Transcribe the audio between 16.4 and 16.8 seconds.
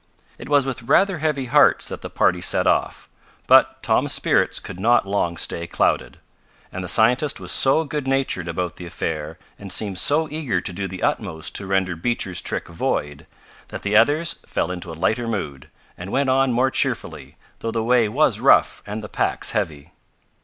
more